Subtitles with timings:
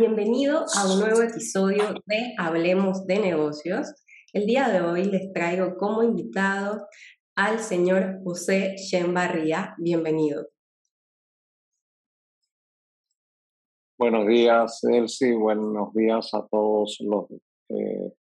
[0.00, 4.02] bienvenido a un nuevo episodio de Hablemos de Negocios.
[4.32, 6.86] El día de hoy les traigo como invitado
[7.36, 8.76] al señor José
[9.12, 9.74] Barría.
[9.76, 10.46] Bienvenido.
[13.98, 15.34] Buenos días, Elsie.
[15.34, 17.26] Buenos días a todos los.
[17.68, 18.14] Eh,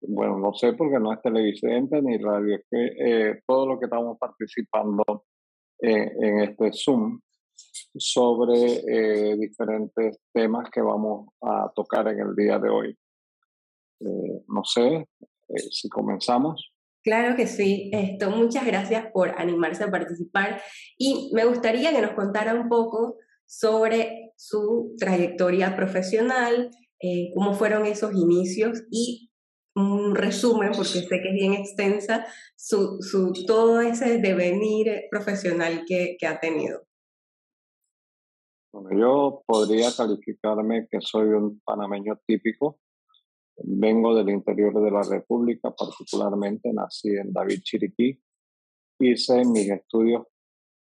[0.00, 2.86] bueno, no sé porque no es televidente ni radio, es que
[3.30, 5.26] eh, todo lo que estamos participando
[5.78, 7.20] en este Zoom
[7.94, 12.98] sobre eh, diferentes temas que vamos a tocar en el día de hoy.
[14.00, 15.08] Eh, no sé
[15.48, 16.72] eh, si comenzamos.
[17.02, 17.90] Claro que sí.
[17.92, 20.62] Esto, muchas gracias por animarse a participar
[20.96, 26.70] y me gustaría que nos contara un poco sobre su trayectoria profesional,
[27.34, 29.32] cómo fueron esos inicios y
[29.74, 32.24] un resumen, porque sé que es bien extensa,
[32.56, 36.86] su, su todo ese devenir profesional que, que ha tenido.
[38.72, 42.80] Bueno, yo podría calificarme que soy un panameño típico.
[43.58, 48.18] Vengo del interior de la República, particularmente nací en David Chiriquí.
[48.98, 50.26] Hice mis estudios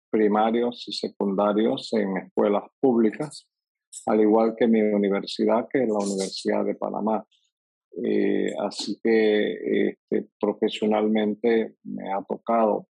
[0.10, 3.48] primarios y secundarios en escuelas públicas,
[4.08, 7.24] al igual que mi universidad, que es la Universidad de Panamá.
[8.04, 12.88] Eh, así que este, profesionalmente me ha tocado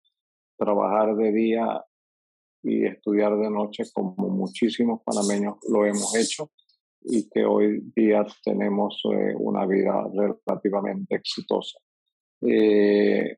[0.58, 1.86] trabajar de día
[2.64, 6.52] y estudiar de noche como muchísimos panameños lo hemos hecho
[7.02, 11.80] y que hoy día tenemos eh, una vida relativamente exitosa.
[12.42, 13.38] Eh,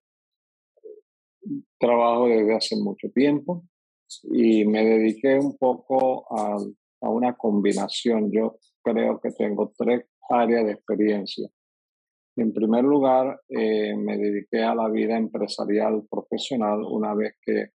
[1.79, 3.63] trabajo desde hace mucho tiempo
[4.23, 6.57] y me dediqué un poco a,
[7.01, 8.31] a una combinación.
[8.31, 11.49] Yo creo que tengo tres áreas de experiencia.
[12.35, 17.71] En primer lugar, eh, me dediqué a la vida empresarial profesional una vez que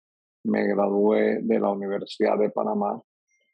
[0.43, 3.01] me gradué de la Universidad de Panamá,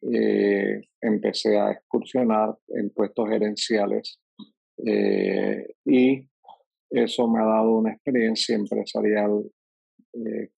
[0.02, 4.20] eh, empecé a excursionar en puestos gerenciales
[4.86, 6.30] eh, y
[6.90, 9.44] eso me ha dado una experiencia empresarial
[10.14, 10.50] eh,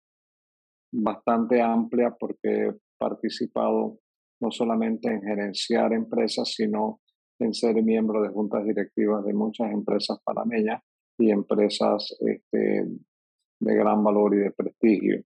[0.92, 4.00] bastante amplia porque he participado
[4.42, 7.02] no solamente en gerenciar empresas, sino
[7.40, 10.82] en ser miembro de juntas directivas de muchas empresas panameñas
[11.18, 12.86] y empresas este,
[13.60, 15.22] de gran valor y de prestigio.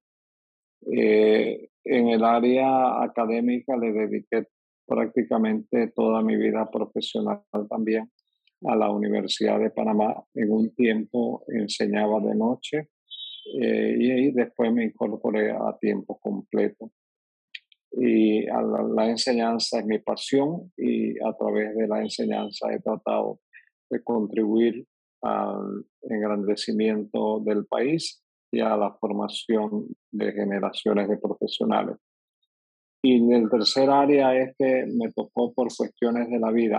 [0.92, 4.48] Eh, en el área académica le dediqué
[4.86, 8.12] prácticamente toda mi vida profesional también
[8.66, 10.24] a la Universidad de Panamá.
[10.34, 12.90] En un tiempo enseñaba de noche
[13.62, 16.92] eh, y después me incorporé a tiempo completo.
[17.92, 23.40] Y la, enseñanza es mi pasión y a través de la enseñanza he tratado
[23.90, 24.88] de contribuir
[25.22, 28.23] al engrandecimiento del país
[28.54, 31.98] y a la formación de generaciones de profesionales.
[33.02, 36.78] Y el tercer área es que me tocó por cuestiones de la vida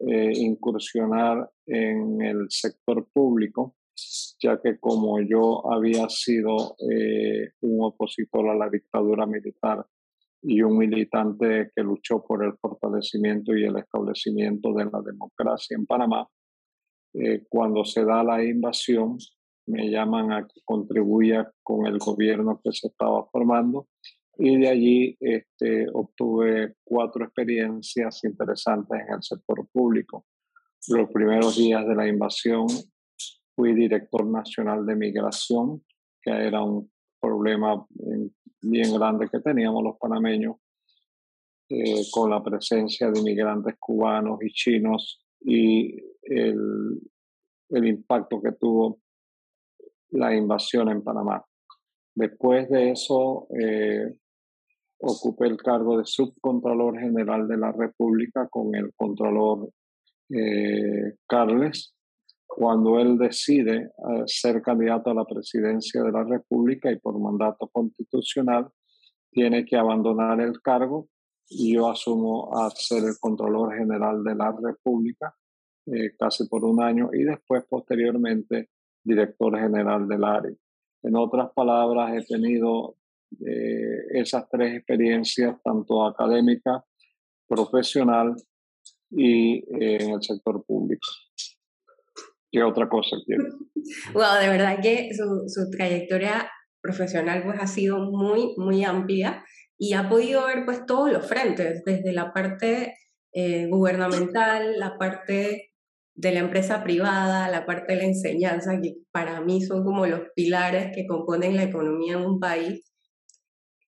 [0.00, 3.76] eh, incursionar en el sector público,
[4.40, 9.86] ya que como yo había sido eh, un opositor a la dictadura militar
[10.42, 15.86] y un militante que luchó por el fortalecimiento y el establecimiento de la democracia en
[15.86, 16.26] Panamá,
[17.14, 19.18] eh, cuando se da la invasión,
[19.66, 23.88] me llaman a que contribuya con el gobierno que se estaba formando
[24.38, 30.26] y de allí este, obtuve cuatro experiencias interesantes en el sector público.
[30.88, 32.66] Los primeros días de la invasión
[33.54, 35.84] fui director nacional de migración,
[36.20, 36.90] que era un
[37.20, 37.86] problema
[38.60, 40.56] bien grande que teníamos los panameños,
[41.68, 47.00] eh, con la presencia de inmigrantes cubanos y chinos y el,
[47.70, 49.00] el impacto que tuvo
[50.12, 51.44] la invasión en Panamá.
[52.14, 54.14] Después de eso, eh,
[54.98, 59.70] ocupé el cargo de subcontralor general de la República con el controlor
[60.30, 61.94] eh, Carles,
[62.46, 67.68] cuando él decide eh, ser candidato a la presidencia de la República y por mandato
[67.68, 68.68] constitucional
[69.30, 71.08] tiene que abandonar el cargo
[71.48, 75.34] y yo asumo a ser el controlor general de la República
[76.16, 78.68] casi por un año y después posteriormente
[79.04, 80.54] director general del área.
[81.02, 82.96] En otras palabras, he tenido
[83.46, 86.84] eh, esas tres experiencias, tanto académica,
[87.48, 88.34] profesional
[89.10, 91.06] y eh, en el sector público.
[92.50, 93.44] ¿Qué otra cosa quiere?
[94.14, 96.48] Wow, de verdad que su, su, trayectoria
[96.80, 99.44] profesional pues ha sido muy, muy amplia
[99.76, 102.94] y ha podido ver pues todos los frentes, desde la parte
[103.34, 105.71] eh, gubernamental, la parte
[106.14, 110.22] de la empresa privada, la parte de la enseñanza, que para mí son como los
[110.34, 112.92] pilares que componen la economía en un país.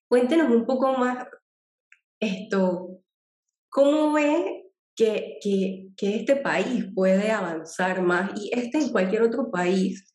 [0.07, 1.27] Cuéntenos un poco más
[2.19, 2.99] esto,
[3.69, 9.51] ¿cómo ve que, que, que este país puede avanzar más y este en cualquier otro
[9.51, 10.11] país,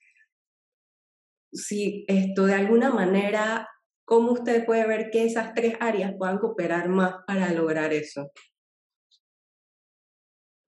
[1.52, 3.68] si esto de alguna manera,
[4.04, 8.30] ¿cómo usted puede ver que esas tres áreas puedan cooperar más para lograr eso?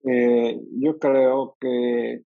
[0.04, 2.22] Eh, yo creo que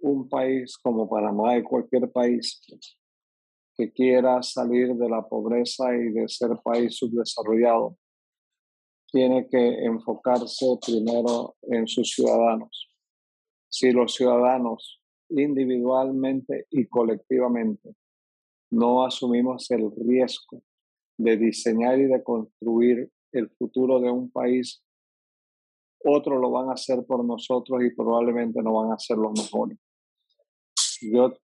[0.00, 2.60] un país como Panamá y cualquier país
[3.76, 7.96] que quiera salir de la pobreza y de ser país subdesarrollado,
[9.10, 12.88] tiene que enfocarse primero en sus ciudadanos.
[13.68, 15.00] Si los ciudadanos
[15.30, 17.94] individualmente y colectivamente
[18.70, 20.62] no asumimos el riesgo
[21.16, 24.82] de diseñar y de construir el futuro de un país,
[26.04, 29.78] otros lo van a hacer por nosotros y probablemente no van a ser los mejores.
[31.00, 31.34] Yo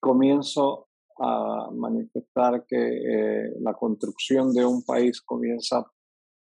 [0.00, 0.88] comienzo
[1.18, 5.84] a manifestar que eh, la construcción de un país comienza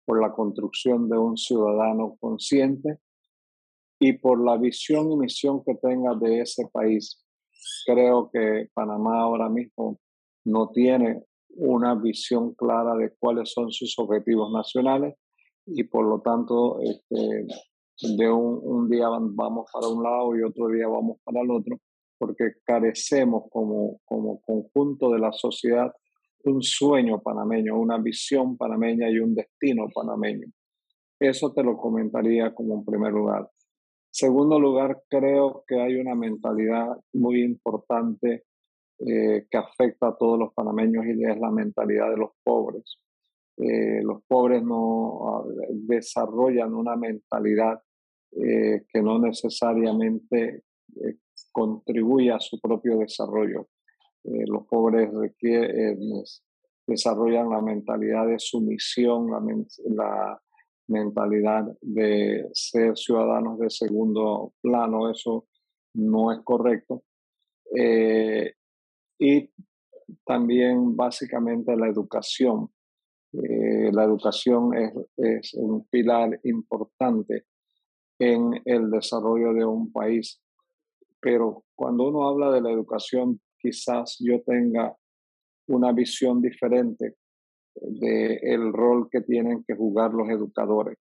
[0.05, 2.99] por la construcción de un ciudadano consciente
[3.99, 7.25] y por la visión y misión que tenga de ese país.
[7.87, 9.99] Creo que Panamá ahora mismo
[10.45, 11.25] no tiene
[11.57, 15.17] una visión clara de cuáles son sus objetivos nacionales
[15.67, 17.47] y por lo tanto este,
[18.17, 21.79] de un, día vamos para un lado y otro día vamos para el otro
[22.19, 25.93] porque carecemos como, como conjunto de la sociedad
[26.45, 30.47] un sueño panameño, una visión panameña y un destino panameño.
[31.19, 33.51] Eso te lo comentaría como en primer lugar.
[34.11, 38.45] Segundo lugar, creo que hay una mentalidad muy importante
[38.99, 42.99] eh, que afecta a todos los panameños y es la mentalidad de los pobres.
[43.59, 47.81] Eh, los pobres no ah, desarrollan una mentalidad
[48.33, 50.65] eh, que no necesariamente
[51.53, 53.69] contribuye a su propio desarrollo.
[54.25, 55.11] los pobres
[56.87, 60.41] desarrollan la mentalidad de sumisión, la,
[60.89, 65.49] mentalidad de ser ciudadanos de segundo plano, eso
[65.95, 67.03] no es correcto.
[67.75, 68.55] Eh,
[69.19, 69.51] y
[70.25, 72.71] también básicamente la educación.
[73.43, 77.45] Eh, la educación es, es, un pilar importante
[78.19, 80.41] en el desarrollo de un país.
[81.21, 84.97] Pero cuando uno habla de la educación, quizás yo tenga
[85.69, 87.17] una visión diferente
[87.75, 90.99] del rol que tienen que jugar los educadores,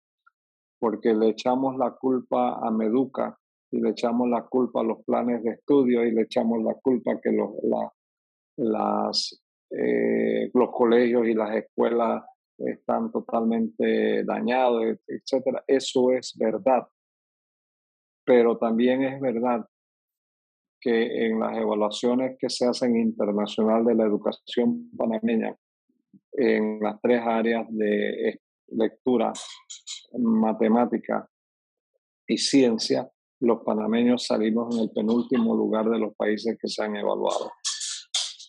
[0.78, 3.38] porque le echamos la culpa a Meduca
[3.70, 7.20] y le echamos la culpa a los planes de estudio y le echamos la culpa
[7.20, 7.50] que los,
[8.56, 9.44] las,
[9.76, 12.22] eh, los colegios y las escuelas
[12.58, 15.64] están totalmente dañados, etcétera.
[15.66, 16.86] Eso es verdad.
[18.24, 19.66] Pero también es verdad
[20.80, 25.56] que en las evaluaciones que se hacen internacional de la educación panameña,
[26.32, 29.32] en las tres áreas de lectura,
[30.18, 31.28] matemática
[32.26, 33.10] y ciencia,
[33.40, 37.50] los panameños salimos en el penúltimo lugar de los países que se han evaluado.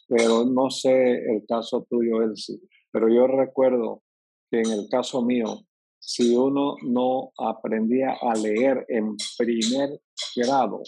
[0.07, 2.59] Pero no sé el caso tuyo, Elsie,
[2.91, 4.03] pero yo recuerdo
[4.51, 5.61] que en el caso mío,
[5.99, 9.99] si uno no aprendía a leer en primer
[10.35, 10.81] grado,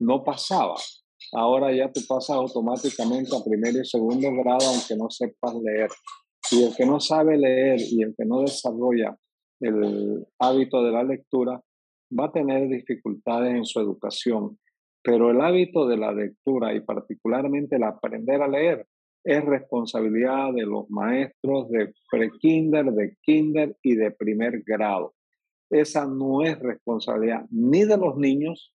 [0.00, 0.76] no pasaba.
[1.32, 5.90] Ahora ya tú pasas automáticamente a primer y segundo grado aunque no sepas leer.
[6.50, 9.16] Y el que no sabe leer y el que no desarrolla
[9.60, 11.62] el hábito de la lectura
[12.18, 14.58] va a tener dificultades en su educación.
[15.02, 18.86] Pero el hábito de la lectura y particularmente el aprender a leer
[19.24, 25.14] es responsabilidad de los maestros de pre-kinder, de kinder y de primer grado.
[25.70, 28.74] Esa no es responsabilidad ni de los niños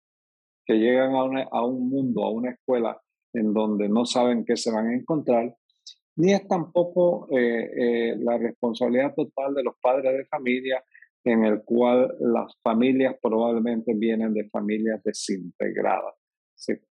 [0.65, 1.13] que llegan
[1.51, 3.01] a, un mundo, a una escuela
[3.34, 5.55] en donde no saben qué se van a encontrar,
[6.17, 10.84] ni es tampoco eh, eh, la responsabilidad total de los padres de familia,
[11.27, 16.15] en el cual las familias probablemente vienen de familias desintegradas.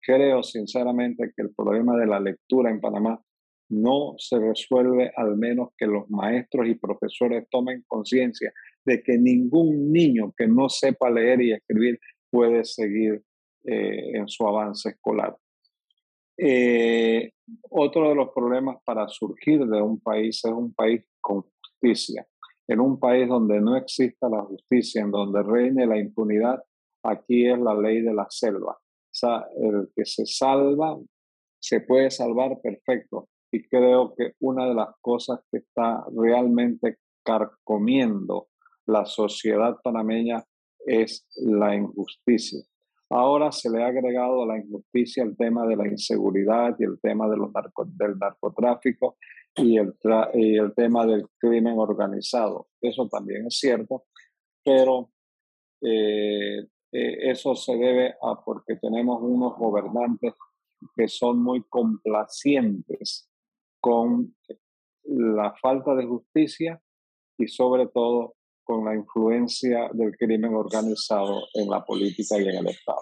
[0.00, 3.22] creo sinceramente que el problema de la lectura en Panamá
[3.70, 8.52] no se resuelve al menos que los maestros y profesores tomen conciencia
[8.84, 11.98] de que ningún niño que no sepa leer y escribir
[12.30, 13.22] puede seguir
[13.64, 15.36] eh, en su avance escolar.
[16.36, 17.30] Eh,
[17.70, 22.26] otro de los problemas para surgir de un país es un país con justicia.
[22.66, 26.62] En un país donde no exista la justicia, en donde reine la impunidad,
[27.02, 28.72] aquí es la ley de la selva.
[28.72, 30.98] O sea, el que se salva,
[31.60, 33.28] se puede salvar perfecto.
[33.52, 38.48] Y creo que una de las cosas que está realmente carcomiendo
[38.86, 40.42] la sociedad panameña
[40.86, 42.60] es la injusticia.
[43.10, 46.98] Ahora se le ha agregado a la injusticia el tema de la inseguridad y el
[47.00, 49.16] tema del narcotráfico
[49.56, 49.94] y el,
[50.34, 52.68] y el tema del crimen organizado.
[52.80, 54.04] Eso también es cierto,
[54.64, 55.10] pero
[55.80, 60.34] eh, eso se debe a porque tenemos unos gobernantes
[60.96, 63.28] que son muy complacientes
[63.80, 64.34] con
[65.04, 66.80] la falta de justicia
[67.38, 72.68] y sobre todo con la influencia del crimen organizado en la política y en el
[72.68, 73.00] Estado.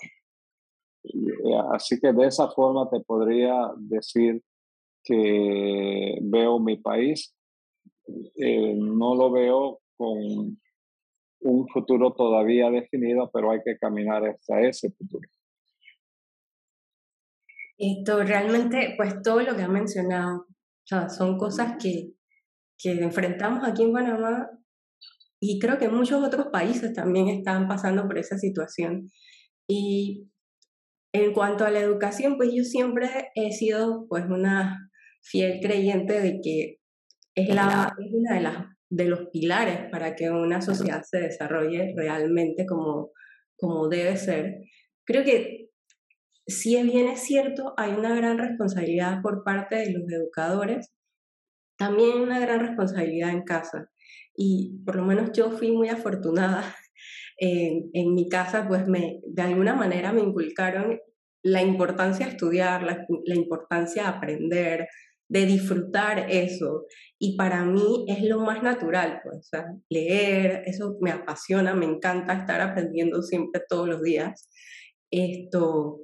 [1.73, 4.43] Así que de esa forma te podría decir
[5.05, 7.35] que veo mi país.
[8.37, 10.61] Eh, no lo veo con
[11.41, 15.29] un futuro todavía definido, pero hay que caminar hacia ese futuro.
[17.79, 20.47] Esto realmente, pues todo lo que ha mencionado,
[20.85, 22.13] son cosas que,
[22.79, 24.51] que enfrentamos aquí en Panamá
[25.41, 29.11] y creo que muchos otros países también están pasando por esa situación.
[29.67, 30.29] Y
[31.13, 34.92] en cuanto a la educación, pues yo siempre he sido pues una
[35.23, 36.79] fiel creyente de que
[37.35, 41.95] es, la, es una de, las, de los pilares para que una sociedad se desarrolle
[41.97, 43.12] realmente como,
[43.57, 44.61] como debe ser.
[45.05, 45.71] Creo que
[46.47, 50.93] si bien es cierto, hay una gran responsabilidad por parte de los educadores,
[51.79, 53.91] también una gran responsabilidad en casa.
[54.37, 56.62] Y por lo menos yo fui muy afortunada.
[57.38, 61.00] En, en mi casa, pues me, de alguna manera me inculcaron
[61.43, 64.88] la importancia de estudiar, la, la importancia de aprender,
[65.33, 66.87] de disfrutar eso.
[67.19, 69.49] Y para mí es lo más natural, pues,
[69.89, 74.51] leer, eso me apasiona, me encanta estar aprendiendo siempre todos los días.
[75.11, 76.01] Esto,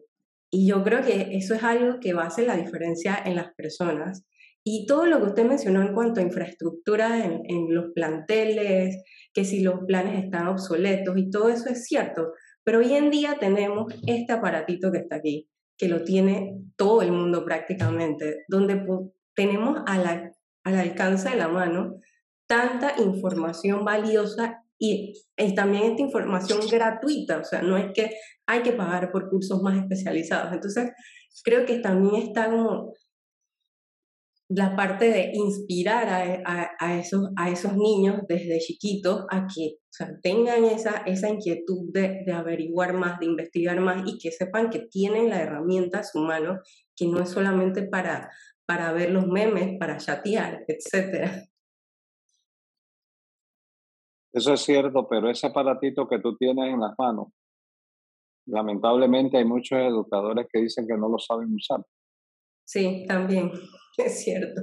[0.50, 3.52] y yo creo que eso es algo que va a hacer la diferencia en las
[3.54, 4.24] personas.
[4.64, 9.02] Y todo lo que usted mencionó en cuanto a infraestructura en, en los planteles,
[9.34, 12.32] que si los planes están obsoletos y todo eso es cierto,
[12.64, 17.12] pero hoy en día tenemos este aparatito que está aquí, que lo tiene todo el
[17.12, 18.76] mundo prácticamente, donde
[19.38, 20.26] tenemos al
[20.64, 22.00] alcance de la mano
[22.48, 28.10] tanta información valiosa y, y, también esta información gratuita, o sea, no es que
[28.46, 30.52] hay que pagar por cursos más especializados.
[30.52, 30.90] Entonces,
[31.44, 32.94] creo que también está como
[34.48, 39.76] la parte de inspirar a, a, esos, a esos niños desde chiquitos a que
[40.20, 44.80] tengan esa, esa inquietud de, de, averiguar más, de investigar más y que sepan que
[44.90, 46.60] tienen la herramienta a su mano,
[46.96, 48.30] que no es solamente para,
[48.68, 51.48] para ver los memes, para chatear, etc.
[54.30, 57.28] Eso es cierto, pero ese aparatito que tú tienes en las manos,
[58.46, 61.82] lamentablemente hay muchos educadores que dicen que no lo saben usar.
[62.64, 63.50] Sí, también.
[63.96, 64.62] Es cierto.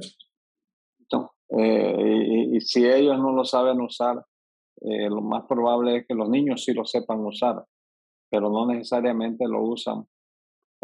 [1.49, 4.23] Eh, y, si ellos no lo saben usar,
[4.81, 7.65] eh, lo más probable es que los niños sí lo sepan usar,
[8.29, 10.07] pero no necesariamente lo usan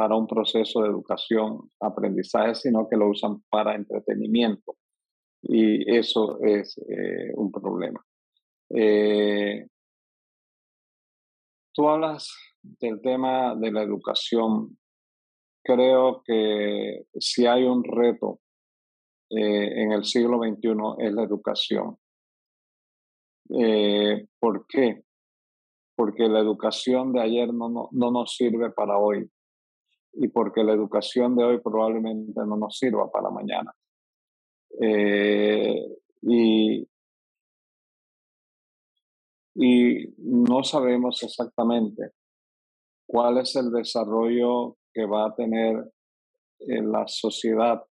[0.01, 4.75] para un proceso de educación, aprendizaje, sino que lo usan para entretenimiento.
[5.43, 8.03] Y eso es eh, un problema.
[11.75, 14.75] tú hablas del tema de la educación
[15.63, 18.39] creo que si hay un reto
[19.29, 21.97] eh, en el siglo XXI es la educación.
[23.49, 25.03] Eh, ¿Por qué?
[25.95, 29.29] Porque la educación de ayer no, no, nos sirve para hoy
[30.13, 33.73] y porque la educación de hoy probablemente no nos sirva para mañana.
[34.79, 36.87] Eh, y,
[39.55, 42.11] y no sabemos exactamente
[43.05, 45.91] cuál es el desarrollo que va a tener
[46.59, 47.83] en eh, la sociedad,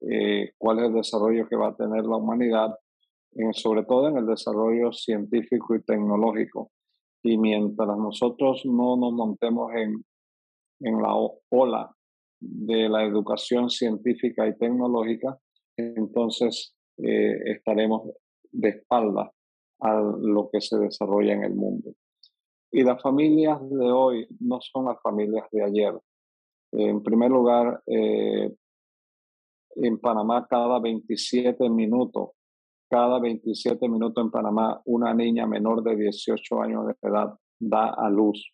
[0.00, 2.76] eh, cuál es el desarrollo que va a tener la humanidad,
[3.52, 6.72] sobre todo en el desarrollo científico y tecnológico.
[7.22, 10.04] Y mientras nosotros no nos montemos en,
[10.80, 11.14] en la
[11.50, 11.94] ola
[12.40, 15.38] de la educación científica y tecnológica,
[15.76, 18.10] entonces eh, estaremos
[18.50, 19.30] de espalda
[19.80, 21.92] a lo que se desarrolla en el mundo.
[22.72, 25.98] Y las familias de hoy no son las familias de ayer.
[26.72, 28.54] En primer lugar, eh,
[29.76, 32.30] en Panamá cada 27 minutos,
[32.88, 38.08] cada 27 minutos en Panamá, una niña menor de 18 años de edad da a
[38.08, 38.52] luz.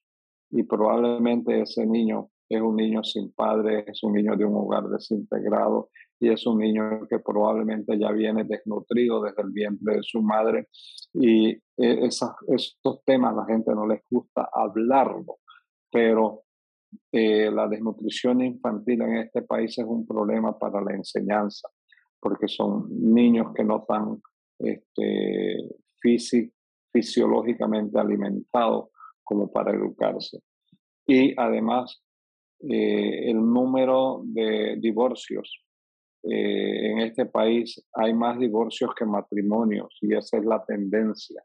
[0.50, 4.84] Y probablemente ese niño es un niño sin padre, es un niño de un hogar
[4.88, 10.22] desintegrado y es un niño que probablemente ya viene desnutrido desde el vientre de su
[10.22, 10.68] madre.
[11.12, 15.38] Y eh, esas, estos temas la gente no les gusta hablarlo,
[15.90, 16.44] pero
[17.12, 21.68] eh, la desnutrición infantil en este país es un problema para la enseñanza,
[22.20, 24.22] porque son niños que no están
[24.58, 25.68] este,
[26.92, 28.90] fisiológicamente alimentados
[29.26, 30.38] como para educarse.
[31.06, 32.02] Y además,
[32.60, 35.62] eh, el número de divorcios.
[36.22, 41.42] Eh, en este país hay más divorcios que matrimonios y esa es la tendencia.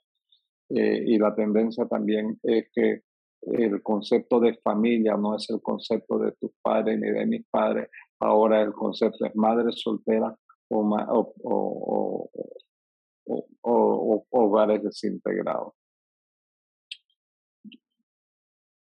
[0.69, 3.01] eh, y la tendencia también es que
[3.41, 7.89] el concepto de familia no es el concepto de tus padres ni de mis padres,
[8.19, 10.33] ahora el concepto es madre soltera
[10.69, 12.29] o, o,
[13.61, 15.73] o, hogares desintegrados.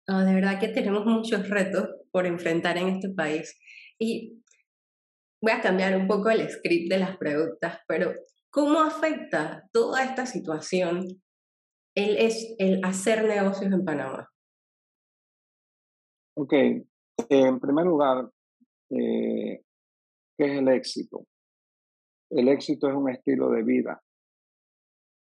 [0.07, 3.59] De verdad que tenemos muchos retos por enfrentar en este país.
[3.99, 4.43] Y
[5.41, 8.13] voy a cambiar un poco el script de las preguntas, pero
[8.51, 11.07] ¿cómo afecta toda esta situación
[11.95, 14.29] el hacer negocios en Panamá?
[16.35, 16.53] Ok,
[17.29, 18.31] en primer lugar,
[18.91, 19.63] eh,
[20.39, 21.27] ¿qué es el éxito?
[22.31, 24.03] El éxito es un estilo de vida.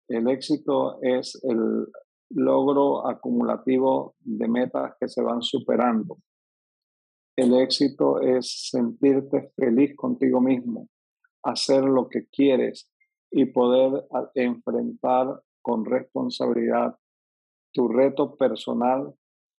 [0.08, 1.88] El éxito es el
[2.34, 6.18] logro acumulativo de metas que se van superando.
[7.36, 10.88] El éxito es sentirte feliz contigo mismo,
[11.44, 12.92] hacer lo que quieres
[13.32, 16.96] y poder enfrentar con responsabilidad
[17.72, 19.14] tu reto personal,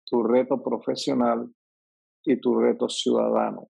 [0.04, 1.50] tu reto profesional
[2.24, 3.68] y tu reto ciudadano.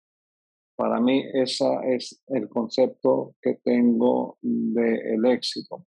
[0.74, 5.86] Para mí ese es el concepto que tengo del éxito,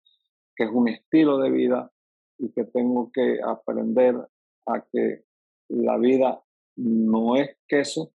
[0.54, 1.90] que es un estilo de vida
[2.38, 4.16] y que tengo que aprender
[4.66, 5.24] a que
[5.68, 6.42] la vida
[6.76, 8.12] no es queso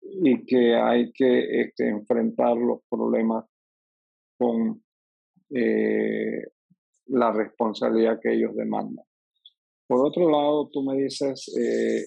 [0.00, 3.44] y que hay que este, enfrentar los problemas
[4.38, 4.82] con
[5.50, 6.42] eh,
[7.06, 9.04] la responsabilidad que ellos demandan.
[9.86, 12.04] Por otro lado, tú me dices eh,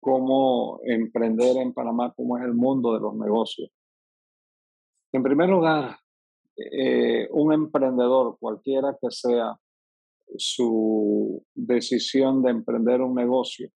[0.00, 3.70] cómo emprender en Panamá, cómo es el mundo de los negocios.
[5.12, 5.96] En primer lugar,
[6.56, 9.54] eh, un emprendedor, cualquiera que sea
[10.36, 13.68] su decisión de emprender un negocio,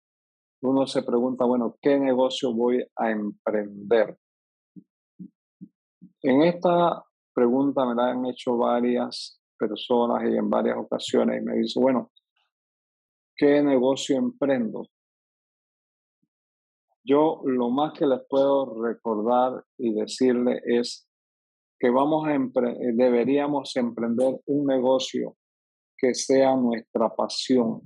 [0.62, 4.16] uno se pregunta, bueno, ¿qué negocio voy a emprender?
[6.22, 11.56] En esta pregunta me la han hecho varias personas y en varias ocasiones y me
[11.58, 12.10] dice, bueno,
[13.36, 14.86] ¿qué negocio emprendo?
[17.04, 21.06] Yo lo más que les puedo recordar y decirle es
[21.78, 22.36] que vamos a
[22.94, 25.36] deberíamos emprender un negocio
[25.96, 27.80] que sea nuestra pasión.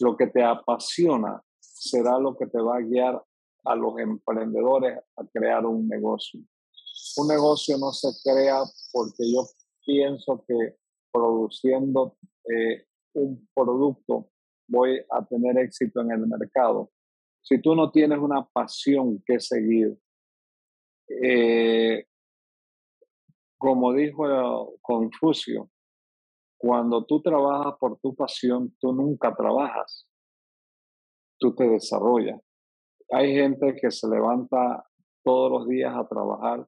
[0.00, 3.22] Lo que te apasiona será lo que te va a guiar
[3.64, 6.40] a los emprendedores a crear un negocio.
[7.16, 9.46] Un negocio no se crea porque yo
[9.84, 10.76] pienso que
[11.12, 12.16] produciendo
[12.48, 14.30] eh, un producto
[14.68, 16.90] voy a tener éxito en el mercado.
[17.42, 19.98] Si tú no tienes una pasión que seguir,
[21.08, 22.06] eh,
[23.58, 25.68] como dijo Confucio,
[26.62, 30.08] cuando tú trabajas por tu pasión, tú nunca trabajas,
[31.36, 32.40] tú te desarrollas.
[33.10, 34.84] Hay gente que se levanta
[35.24, 36.64] todos los días a trabajar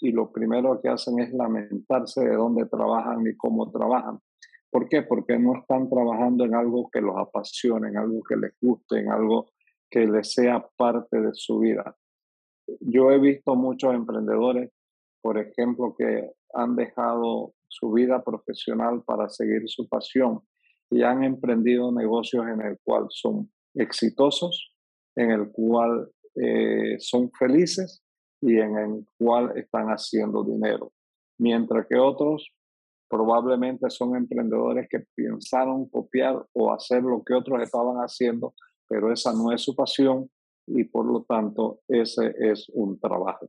[0.00, 4.18] y lo primero que hacen es lamentarse de dónde trabajan y cómo trabajan.
[4.70, 5.02] ¿Por qué?
[5.02, 9.10] Porque no están trabajando en algo que los apasione, en algo que les guste, en
[9.10, 9.50] algo
[9.90, 11.94] que les sea parte de su vida.
[12.80, 14.72] Yo he visto muchos emprendedores,
[15.20, 20.40] por ejemplo, que han dejado su vida profesional para seguir su pasión
[20.90, 24.72] y han emprendido negocios en el cual son exitosos,
[25.16, 28.02] en el cual eh, son felices
[28.40, 30.92] y en el cual están haciendo dinero.
[31.38, 32.52] Mientras que otros
[33.08, 38.54] probablemente son emprendedores que pensaron copiar o hacer lo que otros estaban haciendo,
[38.88, 40.30] pero esa no es su pasión
[40.66, 43.48] y por lo tanto ese es un trabajo.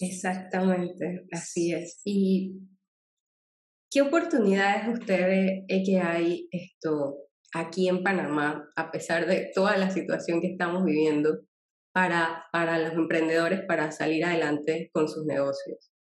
[0.00, 2.00] Exactamente, así es.
[2.04, 2.60] ¿Y
[3.90, 7.16] qué oportunidades usted ve que hay esto
[7.54, 11.44] aquí en Panamá, a pesar de toda la situación que estamos viviendo,
[11.94, 15.92] para, para los emprendedores para salir adelante con sus negocios?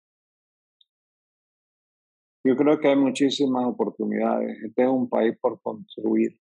[2.46, 4.58] Yo creo que hay muchísimas oportunidades.
[4.64, 6.38] Este es un país por construir.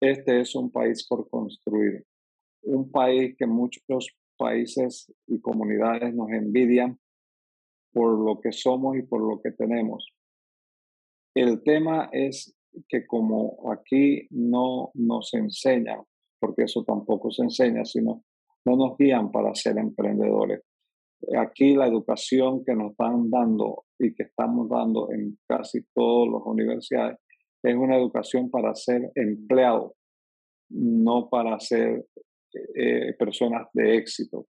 [0.00, 2.04] Este es un país por construir.
[2.62, 3.84] Un país que muchos
[4.36, 6.98] países y comunidades nos envidian
[7.92, 10.12] por lo que somos y por lo que tenemos.
[11.34, 12.56] El tema es
[12.88, 16.00] que como aquí no nos enseñan,
[16.40, 18.24] porque eso tampoco se enseña, sino
[18.64, 20.62] no nos guían para ser emprendedores.
[21.38, 26.42] Aquí la educación que nos están dando y que estamos dando en casi todas las
[26.44, 27.18] universidades
[27.62, 29.94] es una educación para ser empleado,
[30.68, 32.04] no para ser
[32.74, 34.46] eh, personas de éxito.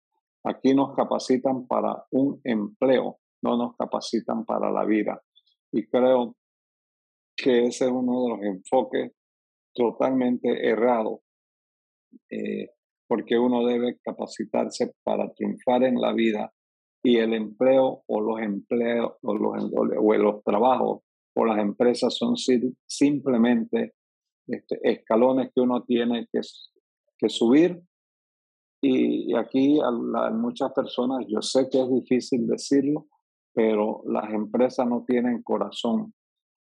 [0.43, 5.21] Aquí nos capacitan para un empleo, no nos capacitan para la vida.
[5.71, 6.35] Y creo
[7.35, 9.12] que ese es uno de los enfoques
[9.73, 11.19] totalmente errados,
[12.29, 12.69] eh,
[13.07, 16.51] porque uno debe capacitarse para triunfar en la vida
[17.03, 21.01] y el empleo o los empleos o los, o los trabajos
[21.35, 22.35] o las empresas son
[22.85, 23.93] simplemente
[24.47, 26.41] este, escalones que uno tiene que,
[27.17, 27.81] que subir.
[28.81, 29.79] Y, aquí
[30.33, 33.07] muchas personas, yo sé que es difícil decirlo,
[33.53, 36.13] pero las empresas no tienen corazón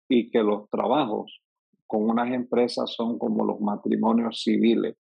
[0.10, 1.42] y que los trabajos
[1.86, 4.96] con unas empresas son como los matrimonios civiles.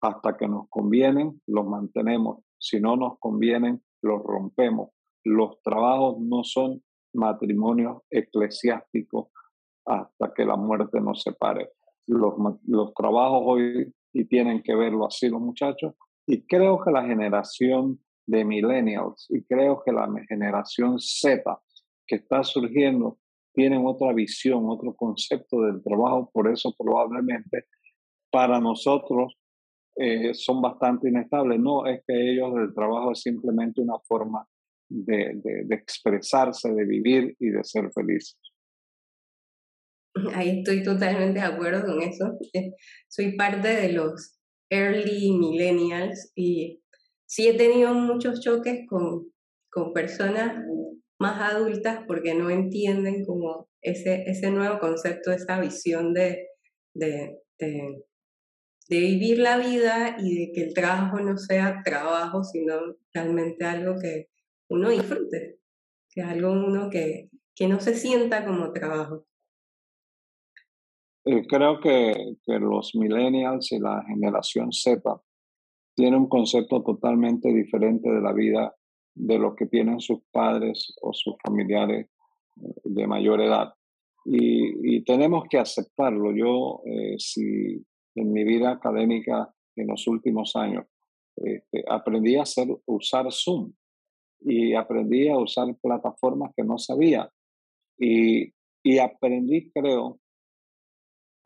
[0.00, 2.44] Hasta que nos convienen, los mantenemos.
[2.56, 4.90] Si no nos convienen, los rompemos.
[5.24, 9.28] Los trabajos no son matrimonios eclesiásticos
[9.84, 11.72] hasta que la muerte nos separe.
[12.06, 12.34] Los,
[12.66, 15.94] los trabajos hoy y tienen que verlo así los muchachos.
[16.30, 21.42] Y creo que la generación de millennials y creo que la generación Z
[22.06, 23.18] que está surgiendo
[23.54, 27.64] tienen otra visión, otro concepto del trabajo, por eso probablemente
[28.30, 29.38] para nosotros
[29.96, 31.58] eh, son bastante inestables.
[31.60, 34.46] No es que ellos el trabajo es simplemente una forma
[34.86, 38.38] de, de, expresarse, de vivir y de ser felices.
[40.34, 42.38] Ahí estoy totalmente de acuerdo con eso.
[43.08, 44.37] Soy parte de los
[44.70, 46.82] early millennials y
[47.26, 49.32] sí he tenido muchos choques con,
[49.70, 50.64] con personas
[51.18, 56.48] más adultas porque no entienden como ese, ese nuevo concepto, esa visión de,
[56.94, 58.04] de, de,
[58.88, 64.28] vivir la vida y de que el trabajo no sea trabajo, sino realmente algo que
[64.68, 65.58] uno disfrute,
[66.10, 69.27] que algo uno que, que no se sienta como trabajo.
[71.30, 75.02] Eh, creo que, los millennials y la generación Z
[75.94, 78.74] tienen un concepto totalmente diferente de la vida
[79.14, 82.06] de lo que tienen sus padres o sus familiares
[82.56, 83.74] eh, de mayor edad.
[84.24, 86.32] Y, tenemos que aceptarlo.
[86.34, 90.86] Yo, eh, si en mi vida académica en los últimos años,
[91.36, 92.44] este, aprendí a
[92.86, 93.74] usar Zoom
[94.40, 97.30] y aprendí a usar plataformas que no sabía.
[97.98, 100.20] Y aprendí, creo,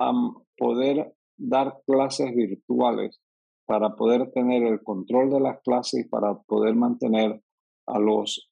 [0.09, 0.13] a
[0.57, 3.21] poder dar clases virtuales
[3.67, 7.41] para poder tener el control de las clases y para poder mantener
[7.87, 8.51] a los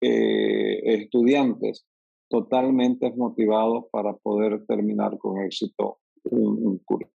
[0.00, 1.86] eh, estudiantes
[2.28, 7.10] totalmente motivados para poder terminar con éxito un, curso.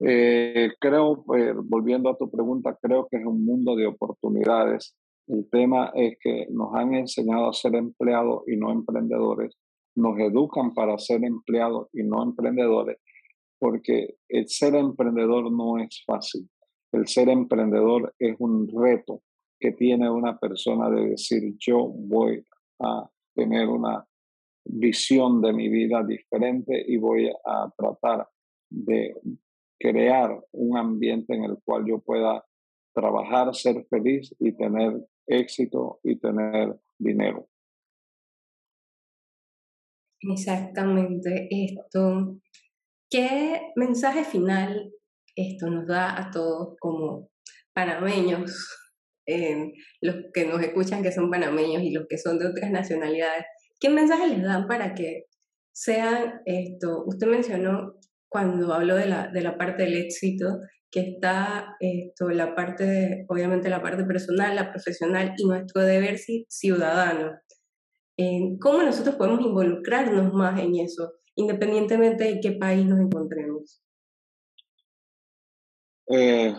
[0.00, 4.94] Eh, creo, eh, volviendo a tu pregunta, creo que es un mundo de oportunidades.
[5.26, 9.56] El tema es que nos han enseñado a ser empleados y no emprendedores.
[9.96, 12.98] Nos educan para ser empleados y no emprendedores,
[13.58, 16.48] porque el ser emprendedor no es fácil.
[16.92, 19.22] El ser emprendedor es un reto
[19.58, 22.44] que tiene una persona de decir yo voy
[22.78, 24.06] a tener una
[24.64, 28.28] visión de mi vida diferente y voy a tratar
[28.68, 29.14] de
[29.78, 32.44] crear un ambiente en el cual yo pueda
[32.94, 37.46] trabajar, ser feliz y tener éxito y tener dinero.
[40.32, 42.38] Exactamente esto.
[43.10, 44.92] ¿Qué mensaje final
[45.36, 47.30] esto nos da a todos como
[47.72, 48.68] panameños
[50.00, 53.44] los que nos escuchan que son panameños y los que son de otras nacionalidades,
[53.80, 55.24] ¿qué mensaje les dan para que
[55.72, 57.04] sean esto?
[57.06, 57.94] Usted mencionó
[58.28, 60.60] cuando habló de la, de la parte del éxito,
[60.90, 67.32] que está esto, la parte, obviamente la parte personal, la profesional y nuestro deber ciudadano.
[68.60, 73.82] ¿Cómo nosotros podemos involucrarnos más en eso, independientemente de qué país nos encontremos?
[76.08, 76.54] Eh,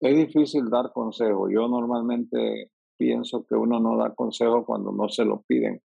[0.00, 1.48] es difícil dar consejo.
[1.50, 5.80] Yo normalmente pienso que uno no da consejo cuando no se lo piden.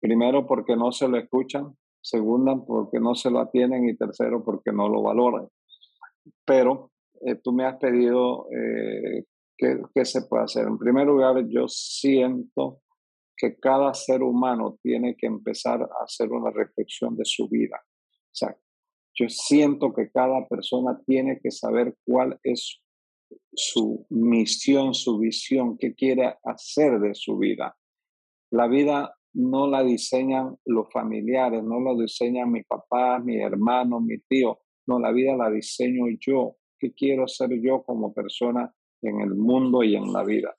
[0.00, 4.72] Primero porque no se lo escuchan, segundo porque no se lo atienden y tercero porque
[4.72, 5.48] no lo valoran.
[6.44, 6.90] Pero
[7.26, 9.24] eh, tú me has pedido eh,
[9.56, 10.66] qué, qué se puede hacer.
[10.66, 12.80] En primer lugar, yo siento
[13.36, 17.80] que cada ser humano tiene que empezar a hacer una reflexión de su vida.
[17.84, 18.56] O sea,
[19.14, 22.80] yo siento que cada persona tiene que saber cuál es
[23.52, 27.76] su misión, su visión, qué quiere hacer de su vida.
[28.50, 34.18] La vida no la diseñan los familiares, no la diseñan mi papá, mi hermano, mi
[34.18, 34.60] tío.
[34.86, 36.56] No, la vida la diseño yo.
[36.78, 40.54] ¿Qué quiero ser yo como persona en el mundo y en la vida?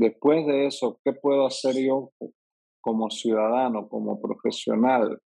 [0.00, 2.10] Después de eso, ¿qué puedo hacer yo
[2.80, 5.20] como ciudadano, como profesional?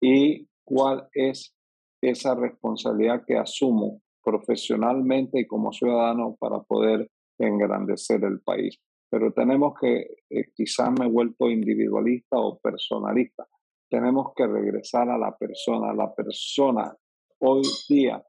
[0.00, 1.54] ¿Y cuál es
[2.00, 8.80] esa responsabilidad que asumo profesionalmente y como ciudadano para poder engrandecer el país.
[9.10, 13.46] Pero tenemos que, eh, quizás me he vuelto individualista o personalista,
[13.90, 15.92] tenemos que regresar a la persona.
[15.92, 16.96] La persona
[17.40, 18.24] hoy día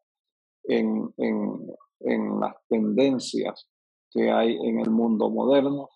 [0.65, 3.69] en, en, en las tendencias
[4.11, 5.89] que hay en el mundo moderno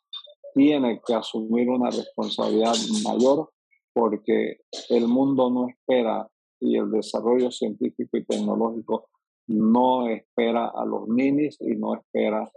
[0.54, 3.52] tiene que asumir una responsabilidad mayor
[3.94, 9.10] porque el mundo no espera y el desarrollo científico y tecnológico
[9.48, 12.50] no espera a los ninis y no espera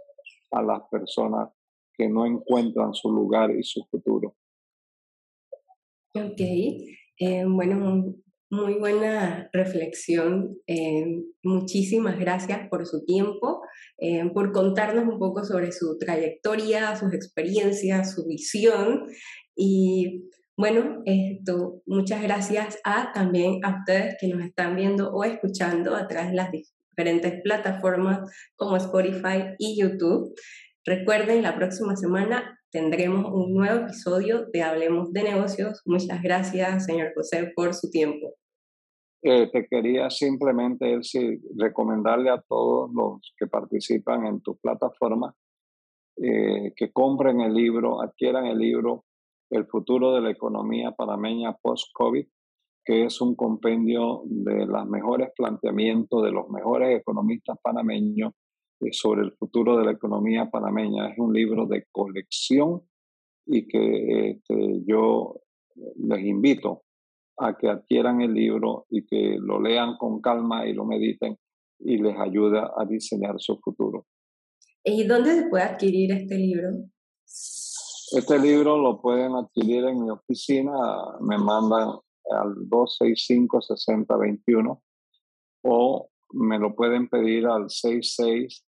[0.51, 1.49] a las personas
[1.93, 4.35] que no encuentran su lugar y su futuro.
[6.13, 8.05] Ok, eh, bueno,
[8.49, 10.57] muy buena reflexión.
[10.67, 13.61] Eh, muchísimas gracias por su tiempo,
[13.97, 19.07] eh, por contarnos un poco sobre su trayectoria, sus experiencias, su visión.
[19.55, 25.95] Y bueno, esto, muchas gracias a también a ustedes que nos están viendo o escuchando
[25.95, 28.19] a través de las diferentes plataformas
[28.55, 30.33] como Spotify y YouTube.
[30.87, 35.81] Recuerden, la próxima semana tendremos un nuevo episodio de Hablemos de Negocios.
[35.85, 38.35] Muchas gracias, señor José, por su tiempo.
[39.21, 45.35] Eh, te quería simplemente decir, recomendarle a todos los que participan en tu plataforma
[46.23, 49.03] eh, que compren el libro, adquieran el libro
[49.49, 52.25] El futuro de la economía panameña post-COVID,
[52.85, 58.31] que es un compendio de los mejores planteamientos de los mejores economistas panameños
[58.91, 61.09] sobre el futuro de la economía panameña.
[61.09, 62.81] Es un libro de colección
[63.45, 65.41] y que este, yo
[65.97, 66.83] les invito
[67.37, 71.37] a que adquieran el libro y que lo lean con calma y lo mediten
[71.79, 74.07] y les ayuda a diseñar su futuro.
[74.83, 76.69] ¿Y dónde se puede adquirir este libro?
[78.11, 80.73] Este libro lo pueden adquirir en mi oficina,
[81.19, 81.89] me mandan
[82.31, 84.81] al 265-6021
[85.63, 88.65] o me lo pueden pedir al 66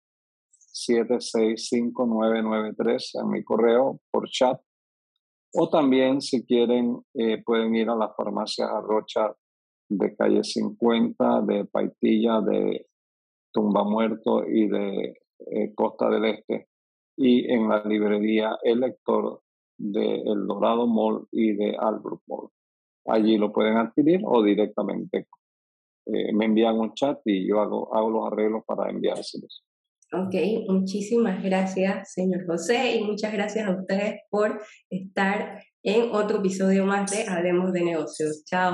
[0.85, 4.61] 765993 en mi correo por chat.
[5.53, 9.35] O también, si quieren, eh, pueden ir a las farmacias Arrocha
[9.89, 12.85] de calle 50, de Paitilla, de
[13.51, 16.67] Tumba Muerto y de eh, Costa del Este.
[17.17, 19.41] Y en la librería El Lector
[19.77, 22.49] de El Dorado Mall y de Albrook Mall.
[23.05, 25.27] Allí lo pueden adquirir o directamente
[26.11, 29.63] eh, me envían un chat y yo hago, hago los arreglos para enviárselos.
[30.11, 30.33] Ok,
[30.67, 37.11] muchísimas gracias, señor José, y muchas gracias a ustedes por estar en otro episodio más
[37.11, 38.43] de Hablemos de Negocios.
[38.45, 38.73] Chao.